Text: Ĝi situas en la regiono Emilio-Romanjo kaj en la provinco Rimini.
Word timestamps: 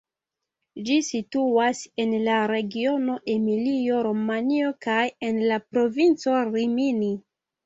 Ĝi 0.85 0.95
situas 1.07 1.81
en 2.03 2.15
la 2.27 2.37
regiono 2.51 3.19
Emilio-Romanjo 3.35 4.73
kaj 4.87 4.99
en 5.29 5.39
la 5.53 5.61
provinco 5.71 6.37
Rimini. 6.51 7.13